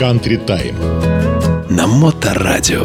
[0.00, 0.74] Country Time.
[1.68, 2.84] На Моторадио.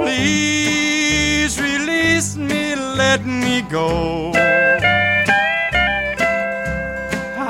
[0.00, 4.32] Please release me, let me go.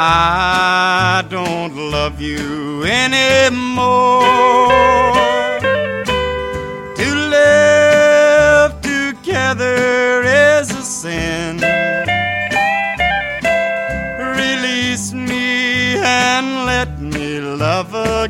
[0.00, 4.91] I don't love you anymore.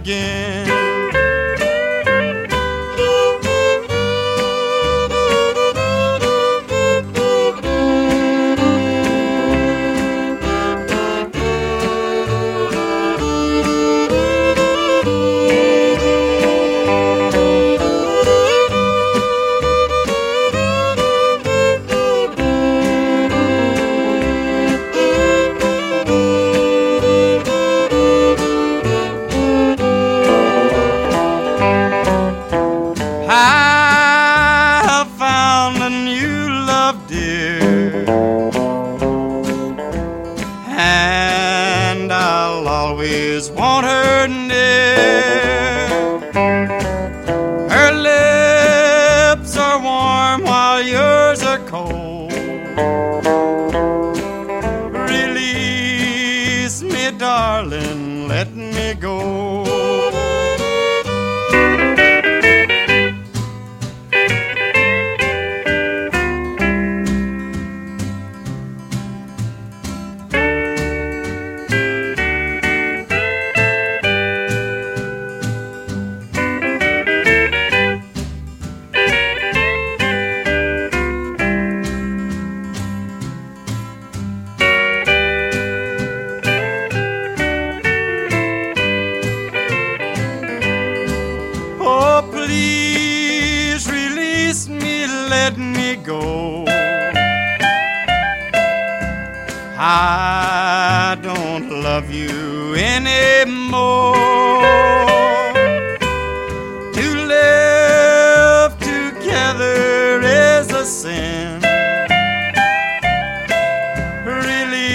[0.04, 0.53] Again.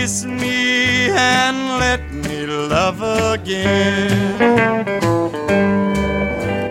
[0.08, 3.02] Release me and let me love
[3.34, 4.08] again.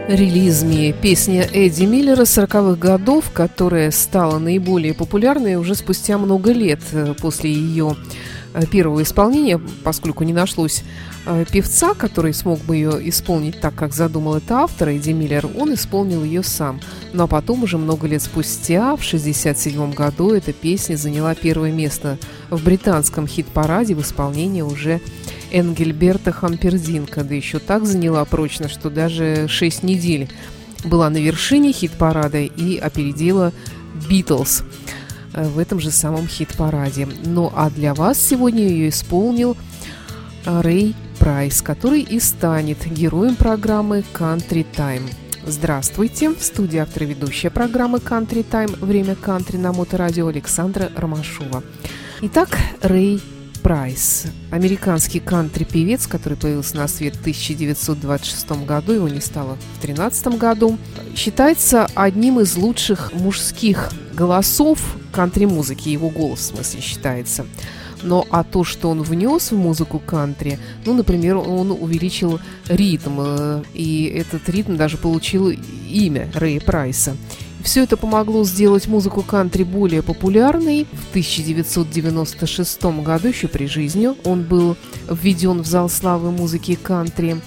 [0.09, 6.79] Релиз «Ми»– песня Эдди Миллера 40-х годов, которая стала наиболее популярной уже спустя много лет
[6.93, 7.95] э, после ее
[8.65, 10.83] первого исполнения, поскольку не нашлось
[11.25, 15.73] э, певца, который смог бы ее исполнить так, как задумал это автор Эдди Миллер, он
[15.73, 16.79] исполнил ее сам.
[17.13, 22.17] Ну а потом, уже много лет спустя, в 1967 году, эта песня заняла первое место
[22.49, 25.01] в британском хит-параде в исполнении уже
[25.51, 30.29] Энгельберта Хампердинка, да еще так заняла прочно, что даже 6 недель
[30.83, 33.53] была на вершине хит-парада и опередила
[34.09, 34.63] Битлз
[35.37, 37.07] в этом же самом хит-параде.
[37.25, 39.55] Ну а для вас сегодня ее исполнил
[40.45, 45.09] Рэй Прайс, который и станет героем программы Country Time.
[45.45, 46.31] Здравствуйте!
[46.31, 51.63] В студии автор ведущая программы Country Time «Время кантри» на Моторадио Александра Ромашова.
[52.21, 52.49] Итак,
[52.81, 53.21] Рэй
[53.67, 60.27] Прайс, американский кантри-певец, который появился на свет в 1926 году, его не стало в 2013
[60.39, 60.77] году,
[61.17, 64.79] считается одним из лучших мужских голосов
[65.11, 67.45] кантри-музыки, его голос в смысле считается.
[68.03, 72.39] Но а то, что он внес в музыку кантри, ну, например, он увеличил
[72.69, 77.17] ритм, э, и этот ритм даже получил имя Рэя Прайса.
[77.67, 80.87] Все это помогло сделать музыку кантри более популярной.
[80.89, 84.77] В 1996 году, еще при жизни, он был
[85.11, 87.41] введен в зал славы музыки кантри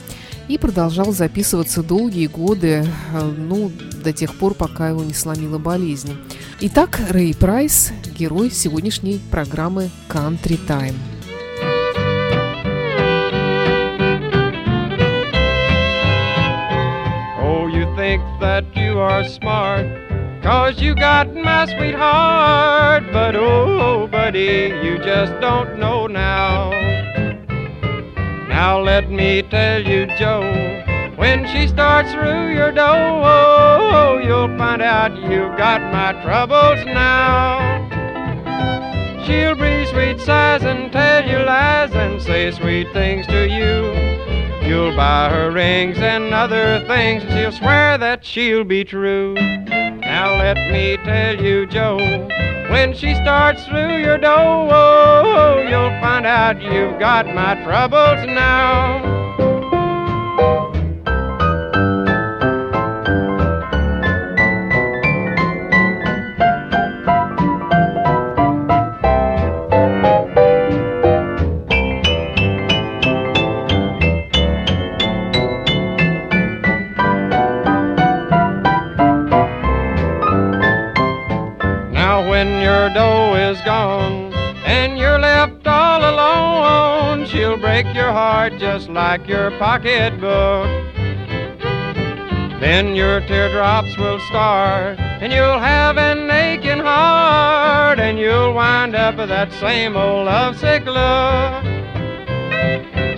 [0.47, 3.73] и продолжал записываться долгие годы, э, ну,
[4.05, 6.15] до тех пор, пока его не сломила болезнь.
[6.61, 10.97] Итак, Рэй Прайс, герой сегодняшней программы «Country Time».
[17.43, 20.10] Oh, you think that you are smart,
[20.43, 23.05] cause you got my sweetheart.
[23.13, 26.71] But oh, buddy, you just don't know now.
[28.49, 30.43] Now let me tell you, Joe,
[31.17, 37.89] when she starts through your door, oh, you'll find out you've got my troubles now.
[39.25, 44.30] She'll breathe sweet sighs and tell you lies and say sweet things to you.
[44.71, 49.35] You'll buy her rings and other things, and she'll swear that she'll be true.
[49.35, 51.97] Now let me tell you, Joe,
[52.71, 59.50] when she starts through your door, oh, you'll find out you've got my troubles now.
[88.73, 90.69] Just like your pocketbook.
[92.61, 99.17] Then your teardrops will start, and you'll have an aching heart, and you'll wind up
[99.17, 101.65] with that same old lovesick look.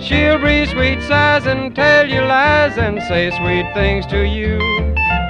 [0.01, 4.57] She'll breathe sweet sighs and tell you lies and say sweet things to you.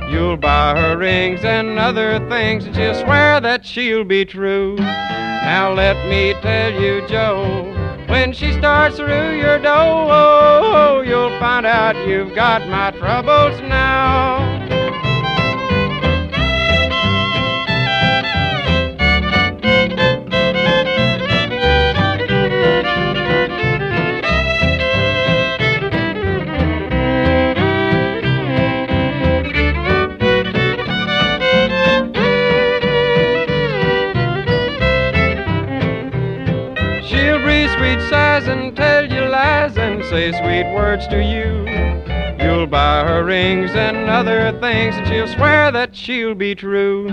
[0.10, 4.78] You'll buy her rings and other things, and she'll swear that she'll be true.
[4.78, 7.73] Now let me tell you, Joe.
[8.13, 14.53] When she starts through your door, you'll find out you've got my troubles now.
[40.13, 41.65] Say sweet words to you.
[42.39, 47.10] You'll buy her rings and other things, and she'll swear that she'll be true.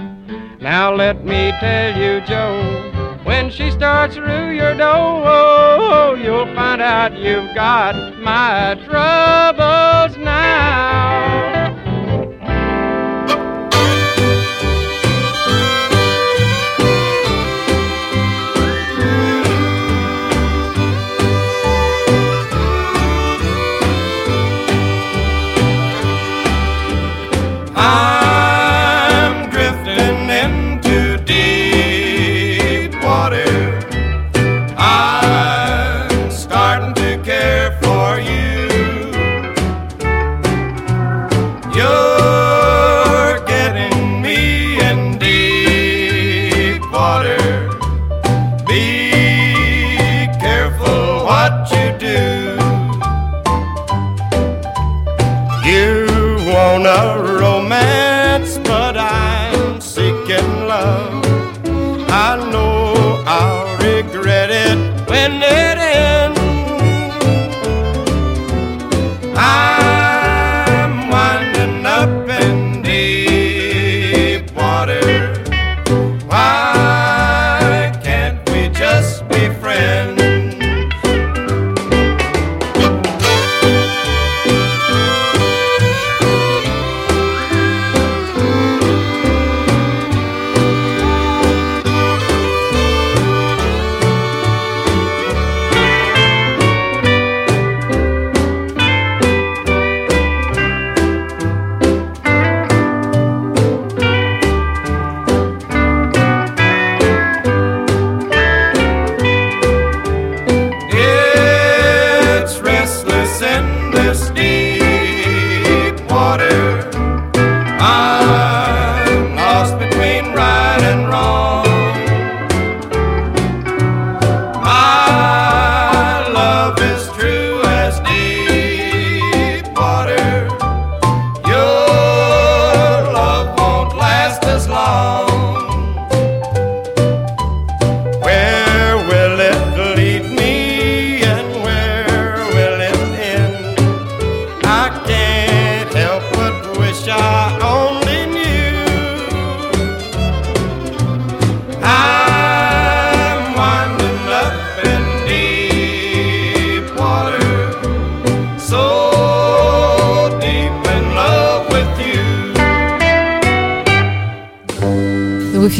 [0.60, 7.16] Now let me tell you, Joe, when she starts through your door, you'll find out
[7.16, 9.99] you've got my troubles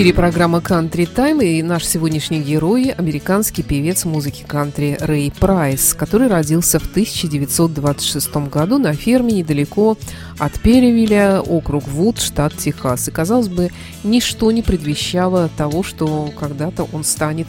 [0.00, 6.28] эфире программа «Кантри Тайм» и наш сегодняшний герой– американский певец музыки кантри Рэй Прайс, который
[6.28, 9.98] родился в 1926 году на ферме недалеко
[10.38, 13.08] от Перевиля, округ Вуд, штат Техас.
[13.08, 13.68] И, казалось бы,
[14.02, 17.48] ничто не предвещало того, что когда-то он станет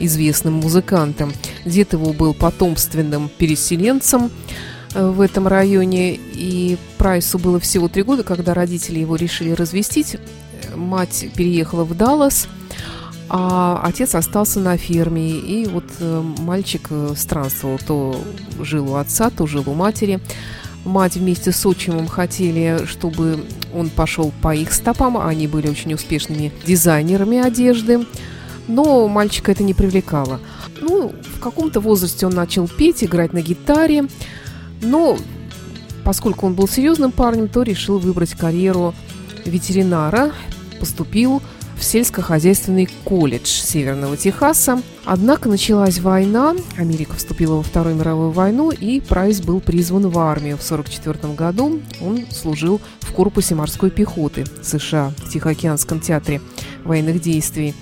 [0.00, 1.32] известным музыкантом.
[1.64, 4.28] Дед его был потомственным переселенцем
[4.94, 10.16] э, в этом районе, и Прайсу было всего три года, когда родители его решили развестить
[10.76, 12.48] мать переехала в Даллас,
[13.28, 15.30] а отец остался на ферме.
[15.30, 18.20] И вот э, мальчик э, странствовал, то
[18.60, 20.20] жил у отца, то жил у матери.
[20.84, 25.16] Мать вместе с отчимом хотели, чтобы он пошел по их стопам.
[25.16, 28.04] Они были очень успешными дизайнерами одежды.
[28.68, 30.40] Но мальчика это не привлекало.
[30.80, 34.08] Ну, в каком-то возрасте он начал петь, играть на гитаре.
[34.82, 35.16] Но
[36.04, 38.94] поскольку он был серьезным парнем, то решил выбрать карьеру
[39.44, 40.32] ветеринара.
[40.82, 41.40] Поступил
[41.76, 44.82] в сельскохозяйственный колледж Северного Техаса.
[45.04, 50.56] Однако началась война, Америка вступила во Вторую мировую войну, и Прайс был призван в армию.
[50.56, 56.40] В 1944 году он служил в корпусе морской пехоты США в Тихоокеанском театре
[56.82, 57.76] военных действий.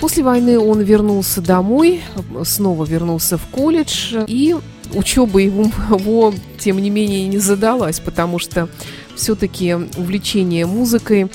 [0.00, 2.00] После войны он вернулся домой,
[2.44, 4.56] снова вернулся в колледж, и
[4.94, 8.70] учеба его, его тем не менее, не задалась, потому что
[9.14, 11.30] все-таки увлечение музыкой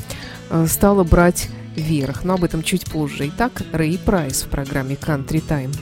[0.53, 3.29] э, стало брать вверх, но об этом чуть позже.
[3.29, 5.74] Итак, Рэй Прайс в программе Country Time.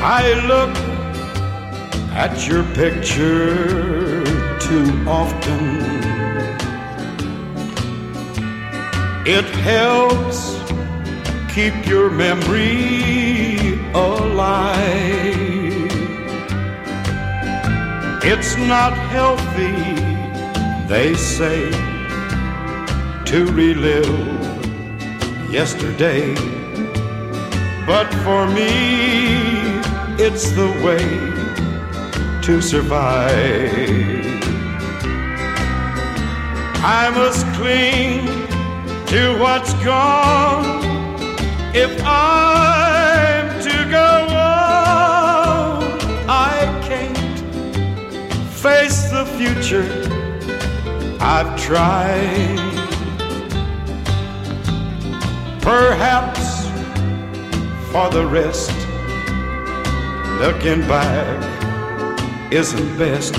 [0.00, 0.74] I look
[2.14, 4.24] at your picture
[4.58, 5.82] too often.
[9.26, 10.56] It helps
[11.52, 13.57] keep your memory
[13.94, 15.48] alive.
[18.22, 19.74] It's not healthy,
[20.86, 21.70] they say,
[23.26, 24.08] to relive
[25.50, 26.34] yesterday.
[27.86, 28.68] But for me,
[30.18, 31.06] it's the way
[32.42, 34.18] to survive.
[36.80, 38.26] I must cling
[39.06, 40.84] to what's gone
[41.74, 42.77] if I'm
[49.38, 49.86] future.
[51.20, 52.58] I've tried.
[55.60, 56.66] Perhaps
[57.92, 58.72] for the rest,
[60.40, 61.38] looking back
[62.52, 63.34] isn't best.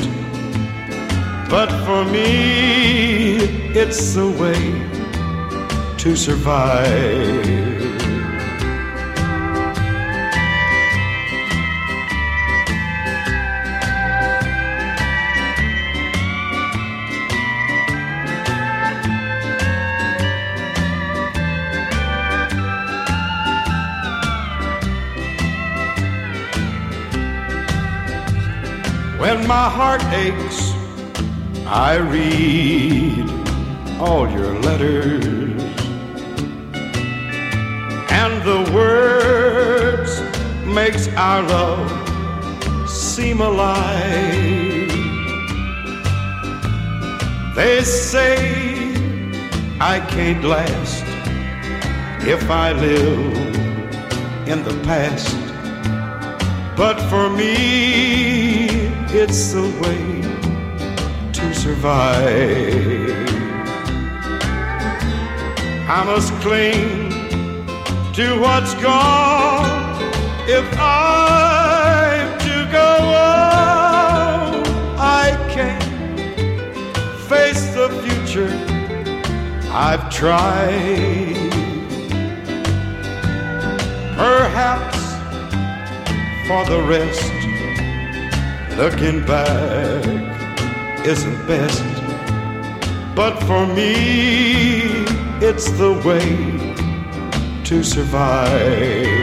[1.50, 3.40] But for me,
[3.76, 4.62] it's the way
[5.98, 7.69] to survive.
[29.40, 30.74] When my heart aches,
[31.66, 33.24] I read
[33.98, 35.64] all your letters.
[38.12, 40.12] And the words
[40.66, 44.90] makes our love seem alive.
[47.56, 48.94] They say
[49.80, 51.06] I can't last
[52.28, 53.38] if I live
[54.50, 55.34] in the past.
[56.76, 58.39] But for me,
[59.12, 60.22] it's the way
[61.34, 63.10] to survive.
[65.90, 67.10] I must cling
[68.14, 70.00] to what's gone
[70.48, 74.64] if I'm to go on.
[75.00, 75.84] I can't
[77.28, 78.54] face the future.
[79.72, 81.50] I've tried.
[84.16, 84.98] Perhaps
[86.48, 87.39] for the rest
[88.80, 90.06] Looking back
[91.06, 91.84] isn't best,
[93.14, 95.04] but for me,
[95.46, 96.24] it's the way
[97.66, 99.19] to survive.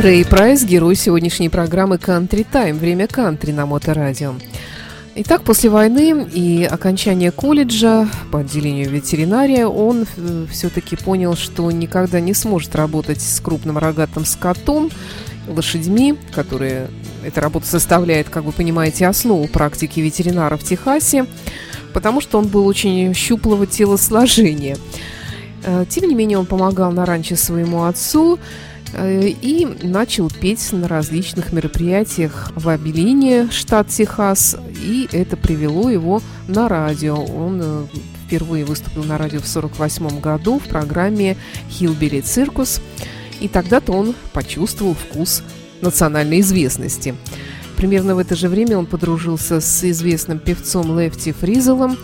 [0.00, 4.34] Рэй Прайс, герой сегодняшней программы «Кантри Тайм», время кантри на Моторадио.
[5.14, 10.06] Итак, после войны и окончания колледжа по отделению ветеринария он
[10.50, 14.90] все-таки понял, что никогда не сможет работать с крупным рогатым скотом,
[15.46, 16.88] лошадьми, которые
[17.22, 21.26] эта работа составляет, как вы понимаете, основу практики ветеринара в Техасе,
[21.92, 24.78] потому что он был очень щуплого телосложения.
[25.62, 30.88] Э, Тем не менее, он помогал на ранчо своему отцу э, и начал петь на
[30.88, 37.16] различных мероприятиях в Абелине, штат Техас, и это привело его на радио.
[37.16, 37.84] Он э,
[38.26, 41.36] впервые выступил на радио в 1948 году в программе
[41.70, 42.80] «Хилбери Циркус»,
[43.40, 45.42] и тогда-то он почувствовал вкус
[45.80, 47.14] национальной известности.
[47.76, 51.96] Примерно в это же время он подружился с известным певцом Лефти Фризелом,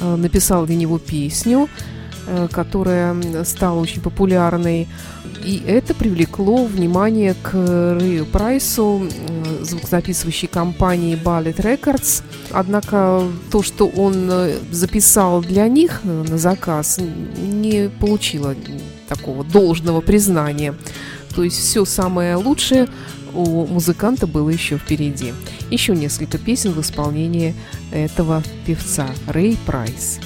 [0.00, 1.68] э, написал для него песню,
[2.26, 4.86] э, которая стала очень популярной.
[5.44, 9.08] И это привлекло внимание к Рэю Прайсу,
[9.62, 12.22] звукозаписывающей компании Ballet Records.
[12.50, 16.98] Однако то, что он э, записал для них э, на заказ,
[17.38, 18.54] не получило
[19.08, 20.74] такого должного признания.
[21.34, 22.88] То есть все самое лучшее
[23.34, 25.32] у музыканта было еще впереди.
[25.70, 27.54] Еще несколько песен в исполнении
[27.92, 30.18] этого певца Рэй Прайс.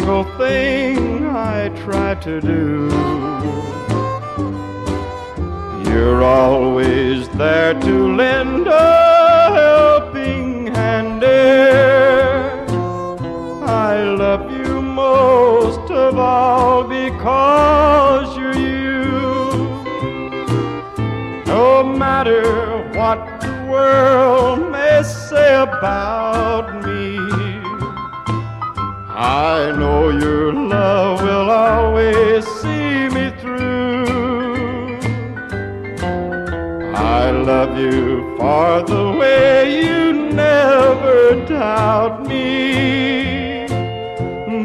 [0.00, 2.88] Single thing I try to do.
[5.90, 11.20] You're always there to lend a helping hand.
[11.20, 12.64] dear.
[13.66, 19.02] I love you most of all because you're you.
[21.46, 22.42] No matter
[22.98, 26.19] what the world may say about
[37.50, 40.12] love you for the way you
[40.44, 43.66] never doubt me.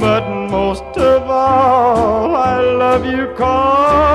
[0.06, 0.24] But
[0.58, 4.14] most of all, I love you cause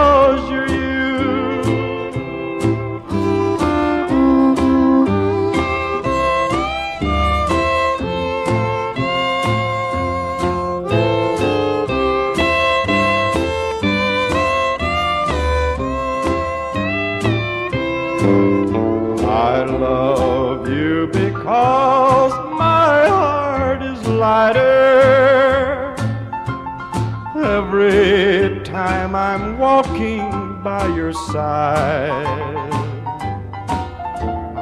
[27.82, 32.72] every time I'm walking by your side.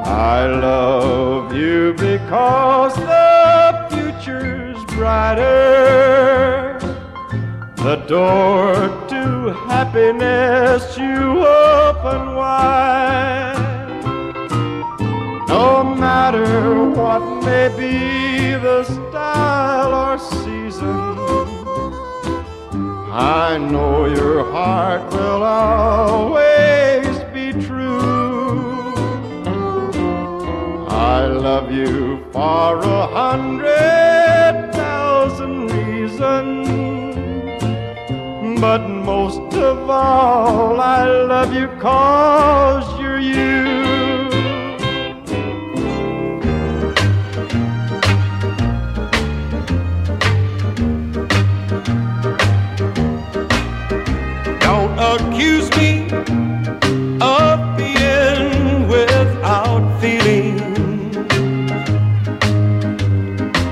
[0.05, 6.77] I love you because the future's brighter.
[7.75, 8.73] The door
[9.09, 13.55] to happiness you open wide.
[15.47, 21.18] No matter what may be the style or season,
[23.11, 28.93] I know your heart will always be true.
[30.87, 36.69] I love you for a hundred thousand reasons.
[38.61, 43.58] But most of all, I love you cause you're you.
[55.39, 56.01] Accuse me
[57.21, 60.59] of being without feeling.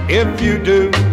[0.09, 1.06] If you do,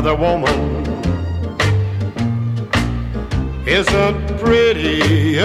[0.00, 0.56] The other woman
[3.66, 5.44] isn't prettier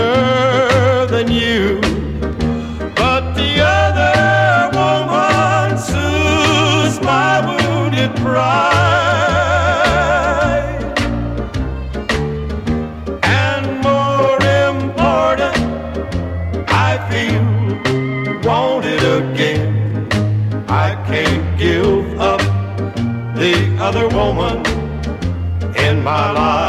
[1.07, 1.81] than you,
[24.25, 24.57] woman
[25.77, 26.64] in my life.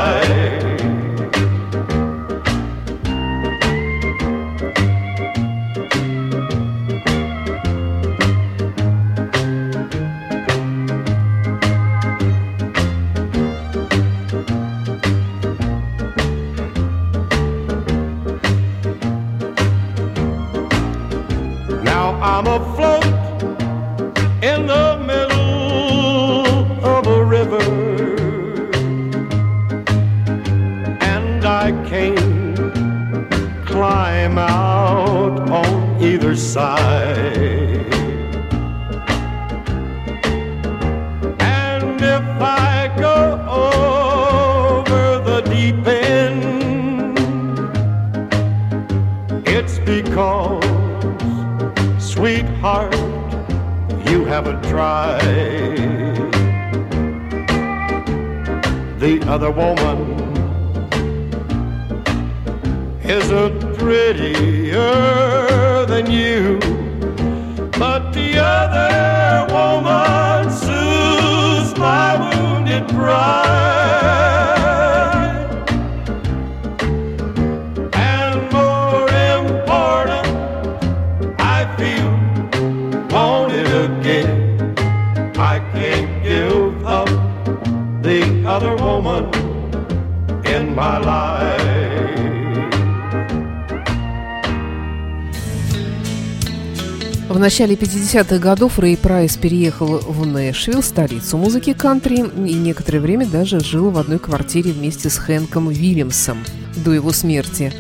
[97.37, 103.27] В начале 50-х годов Рэй Прайс переехал в Нэшвилл, столицу музыки кантри, и некоторое время
[103.27, 106.43] даже жил в одной квартире вместе с Хэнком Уильямсом
[106.77, 107.75] до его смерти.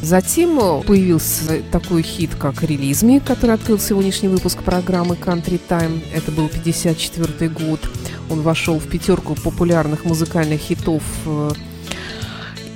[0.00, 6.02] Затем появился такой хит, как «Релиз Ми», который открыл сегодняшний выпуск программы «Country Time».
[6.14, 7.80] Это был 54 год.
[8.30, 11.50] Он вошел в пятерку популярных музыкальных хитов э,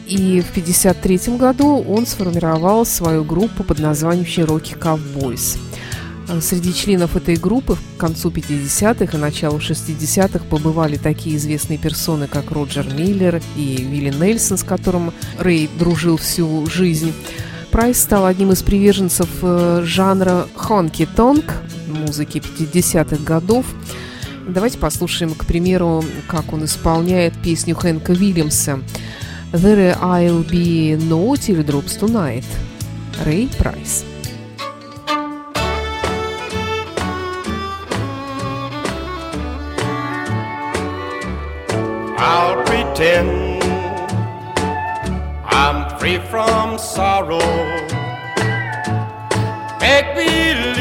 [0.07, 5.59] и в 1953 году он сформировал свою группу под названием «Cherokee Cowboys».
[6.41, 12.51] Среди членов этой группы к концу 50-х и началу 60-х побывали такие известные персоны, как
[12.51, 17.13] Роджер Миллер и Вилли Нельсон, с которым Рэй дружил всю жизнь.
[17.71, 21.45] Прайс стал одним из приверженцев э, жанра хонки-тонг,
[21.87, 23.65] музыки 50-х годов.
[24.49, 28.81] Давайте послушаем, к примеру, как он исполняет песню Хэнка Уильямса
[29.53, 32.45] «There I'll be no teardrops tonight».
[33.25, 34.05] Рэй Прайс.
[42.97, 43.63] Pretend
[45.45, 47.39] I'm free from sorrow.
[49.81, 50.76] Make believe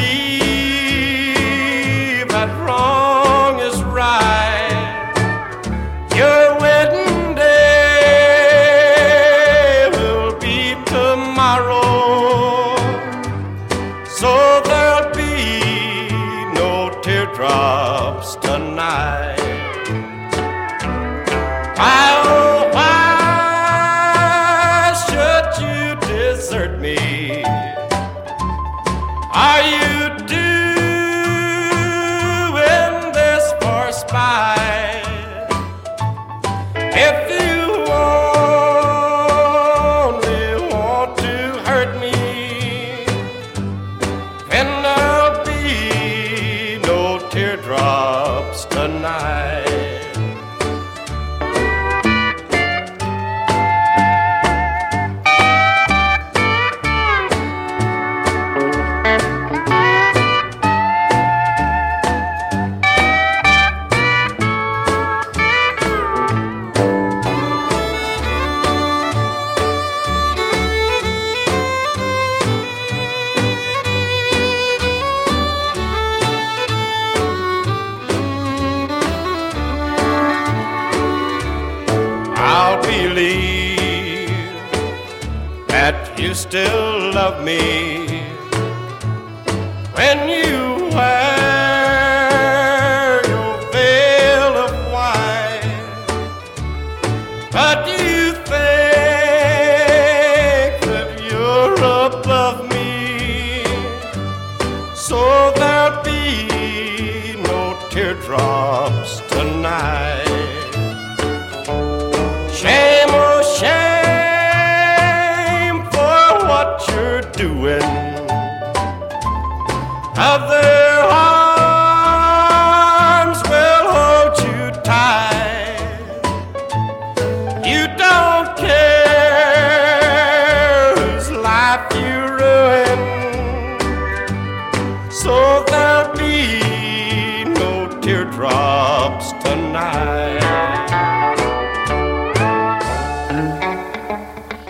[86.36, 87.85] still love me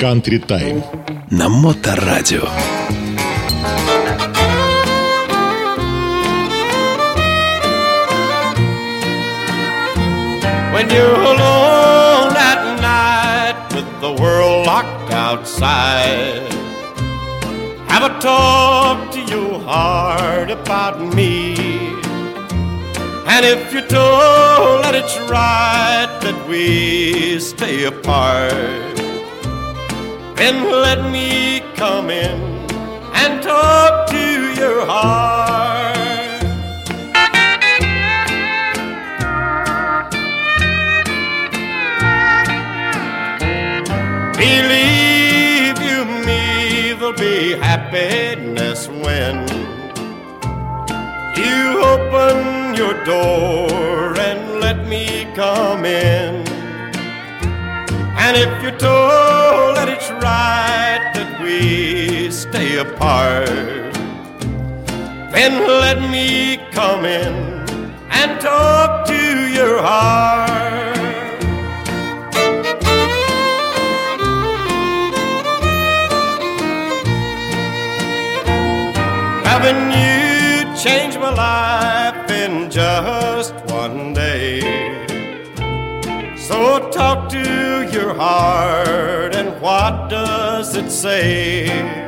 [0.05, 0.83] Country Time.
[1.31, 2.49] На Моторадио.
[10.81, 16.51] when you're alone at night with the world locked outside.
[17.89, 21.55] Have a talk to your heart about me.
[23.27, 29.01] And if you're told that it's right that we stay apart,
[30.36, 32.38] then let me come in
[33.14, 35.96] and talk to your heart.
[44.38, 49.48] Believe you me, there'll be happiness when
[51.38, 56.46] you open your door and let me come in.
[58.18, 59.35] And if you're told
[62.78, 63.48] apart,
[65.32, 67.34] then let me come in
[68.10, 70.98] and talk to your heart.
[79.46, 84.62] Having you changed my life in just one day.
[86.38, 92.05] So talk to your heart and what does it say?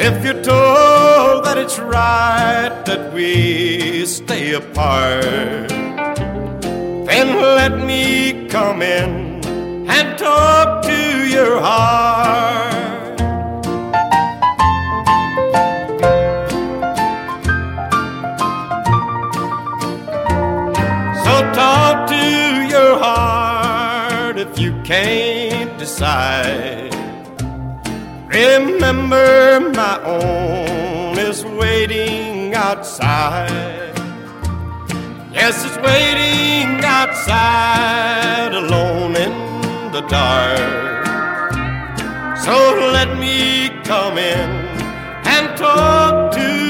[0.00, 5.68] If you're told that it's right that we stay apart,
[7.08, 9.44] then let me come in
[9.90, 13.18] and talk to your heart.
[21.24, 26.87] So talk to your heart if you can't decide.
[28.38, 33.92] Remember, my own is waiting outside.
[35.32, 41.06] Yes, it's waiting outside alone in the dark.
[42.38, 42.54] So
[42.92, 44.48] let me come in
[45.34, 46.67] and talk to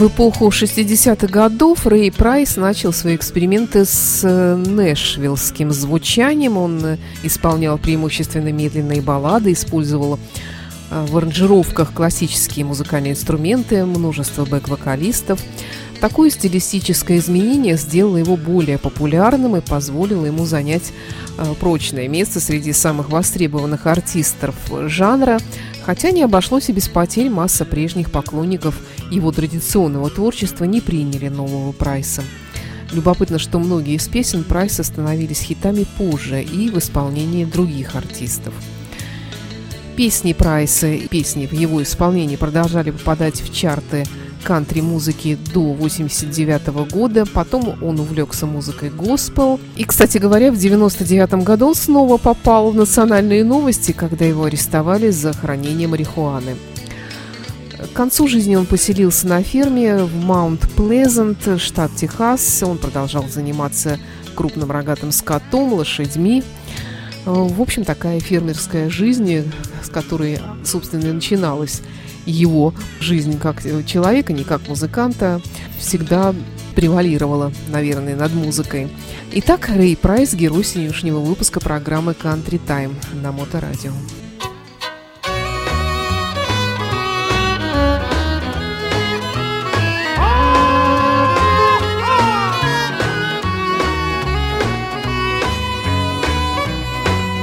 [0.00, 6.56] В эпоху 60-х годов Рэй Прайс начал свои эксперименты с э, нэшвиллским звучанием.
[6.56, 10.18] Он э, исполнял преимущественно медленные баллады, использовал
[10.90, 15.38] э, в аранжировках классические музыкальные инструменты, множество бэк-вокалистов.
[16.00, 20.94] Такое стилистическое изменение сделало его более популярным и позволило ему занять
[21.36, 24.54] э, прочное место среди самых востребованных артистов
[24.86, 25.38] жанра,
[25.84, 31.72] хотя не обошлось и без потерь масса прежних поклонников его традиционного творчества не приняли нового
[31.72, 32.22] Прайса.
[32.92, 38.54] Любопытно, что многие из песен Прайса становились хитами позже и в исполнении других артистов.
[39.96, 44.06] Песни Прайса и песни в его исполнении продолжали попадать в чарты
[44.42, 47.24] кантри-музыки до 89 года.
[47.26, 49.60] Потом он увлекся музыкой госпел.
[49.76, 55.10] И, кстати говоря, в 99 году он снова попал в национальные новости, когда его арестовали
[55.10, 56.56] за хранение марихуаны.
[57.78, 62.62] К концу жизни он поселился на ферме в Маунт-Плезант, штат Техас.
[62.62, 63.98] Он продолжал заниматься
[64.34, 66.42] крупным рогатым скотом, лошадьми.
[67.24, 69.50] В общем, такая фермерская жизнь,
[69.82, 71.80] с которой, собственно, и начиналась
[72.26, 75.40] его жизнь как человека, не как музыканта,
[75.78, 76.34] всегда
[76.74, 78.88] превалировала, наверное, над музыкой.
[79.32, 83.92] Итак, Рэй Прайс, герой сегодняшнего выпуска программы «Country Time» на Моторадио.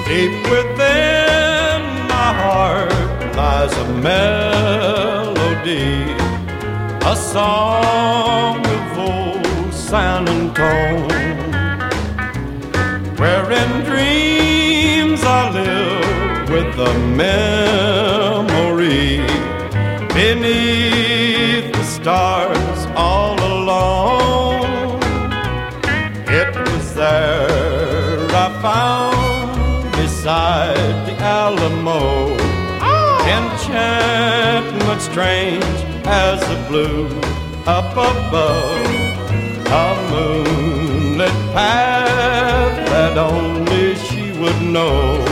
[0.07, 0.76] Deep with
[3.63, 5.89] as a melody,
[7.13, 11.09] a song of old San Antone,
[13.19, 16.93] where in dreams I live with the
[17.23, 19.11] memory
[20.13, 22.46] beneath the stars
[33.77, 35.63] enchantment strange
[36.05, 37.07] as the blue
[37.65, 38.87] up above.
[39.69, 45.23] A moonlit path that only she would know.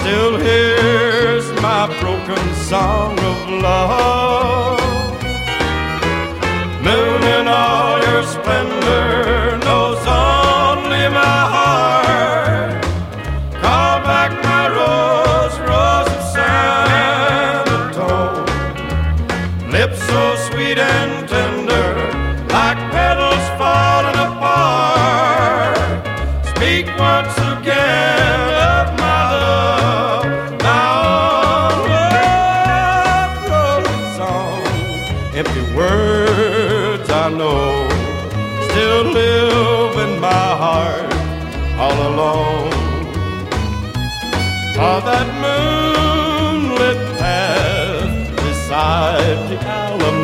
[0.00, 4.69] Still hears my broken song of love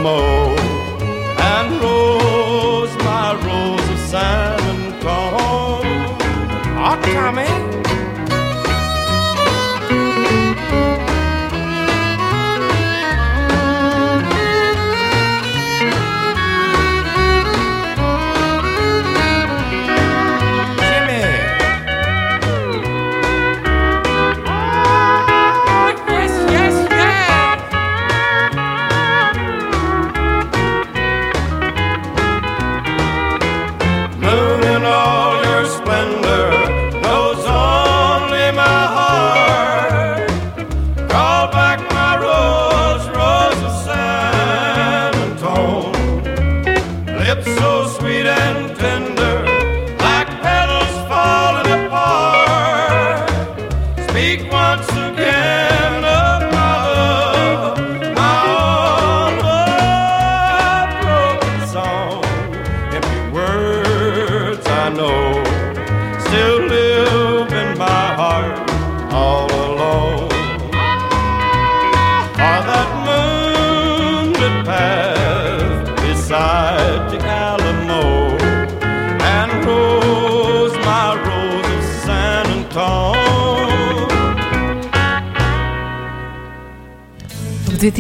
[0.07, 0.55] Alamo
[1.39, 6.17] and rose my rose of San Antone.
[6.79, 7.76] Oh, Tommy.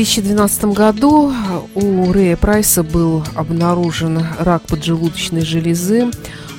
[0.06, 1.32] 2012 году
[1.74, 6.10] у Рэя Прайса был обнаружен рак поджелудочной железы.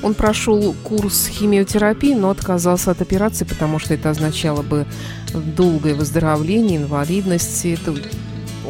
[0.02, 4.86] Он прошел курс химиотерапии, но отказался от операции, потому что это означало бы
[5.32, 7.64] долгое выздоровление, инвалидность.
[7.64, 7.94] Это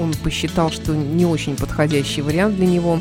[0.01, 3.01] он посчитал, что не очень подходящий вариант для него.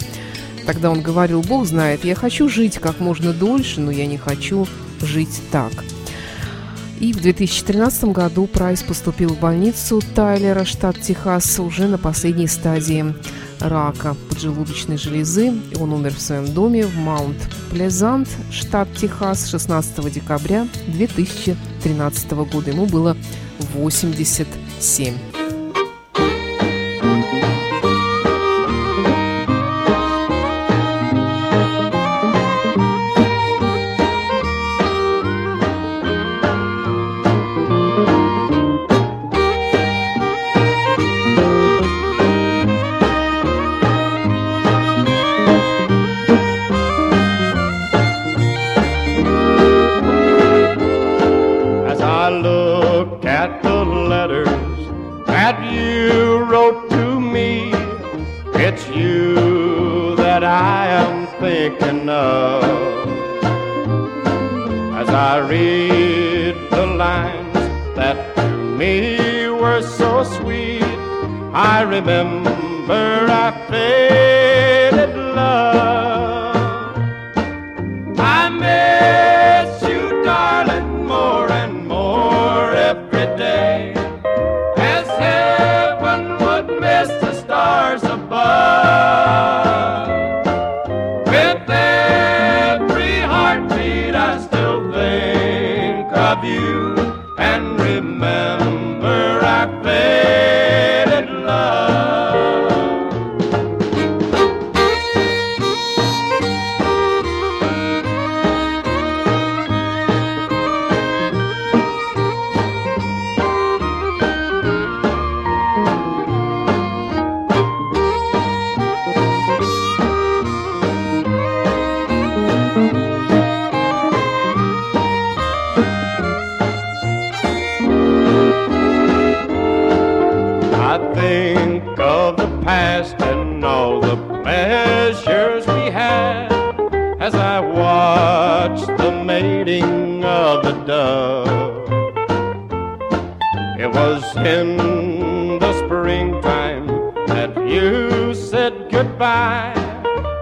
[0.66, 4.68] Тогда он говорил, Бог знает, я хочу жить как можно дольше, но я не хочу
[5.02, 5.72] жить так.
[7.00, 13.14] И в 2013 году Прайс поступил в больницу Тайлера, штат Техас, уже на последней стадии
[13.60, 15.54] рака поджелудочной железы.
[15.80, 22.72] Он умер в своем доме в Маунт-Плезант, штат Техас, 16 декабря 2013 года.
[22.72, 23.16] Ему было
[23.74, 25.14] 87.
[72.98, 74.07] Remember our faded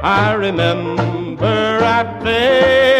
[0.07, 2.94] I remember I faded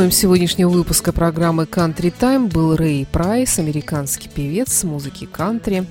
[0.00, 5.84] Героем сегодняшнего выпуска программы Country Time был Рэй Прайс, американский певец музыки кантри.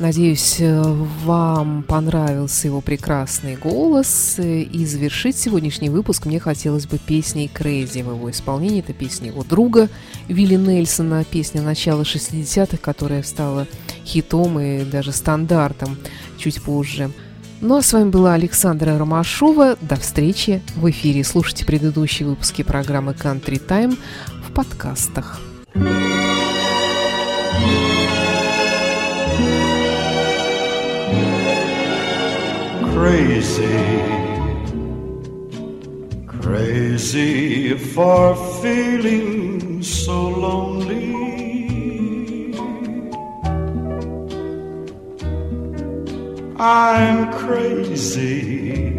[0.00, 0.82] Надеюсь, э,
[1.24, 4.34] вам понравился его прекрасный голос.
[4.40, 8.80] И завершить сегодняшний выпуск мне хотелось бы песней «Crazy» в его исполнении.
[8.80, 9.88] Это песня его друга
[10.26, 13.68] Вилли Нельсона, песня начала 60-х, которая стала
[14.04, 15.98] хитом и даже стандартом
[16.36, 17.12] чуть позже.
[17.60, 19.76] Ну а с вами была Александра Ромашова.
[19.82, 21.24] До встречи в эфире.
[21.24, 23.96] Слушайте предыдущие выпуски программы Country Time
[24.42, 25.40] в подкастах.
[33.00, 33.78] crazy,
[36.26, 41.19] crazy for feeling so lonely.
[46.62, 48.92] I'm crazy,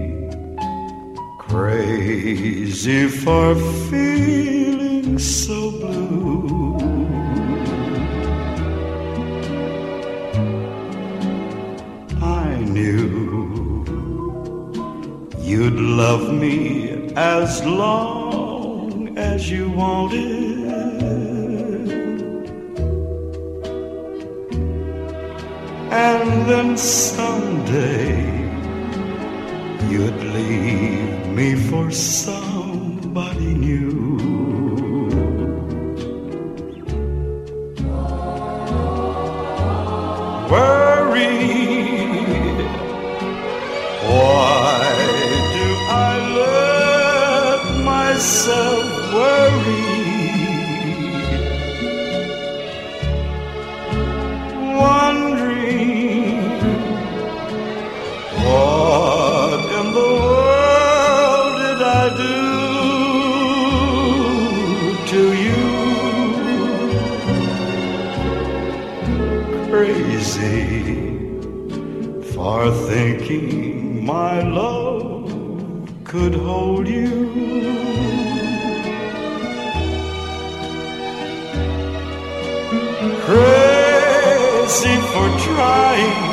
[1.37, 3.53] crazy for
[3.91, 6.79] feeling so blue.
[12.19, 13.85] I knew
[15.37, 20.40] you'd love me as long as you wanted.
[26.49, 28.23] Then someday
[29.89, 32.50] you'd leave me for somebody
[70.31, 71.19] Crazy
[72.31, 75.29] for thinking my love
[76.05, 77.27] could hold you.
[83.25, 86.31] Crazy for trying,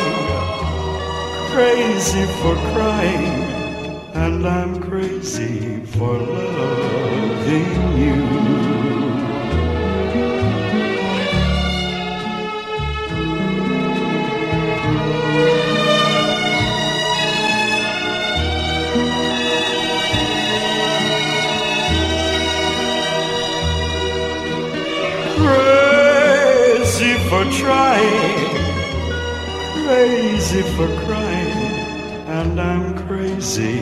[1.51, 3.43] crazy for crying,
[4.15, 9.08] and I'm crazy for loving you.
[27.69, 28.49] Trying,
[29.85, 31.75] crazy for crying,
[32.27, 33.81] and I'm crazy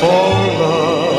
[0.00, 0.22] for
[0.58, 1.11] love.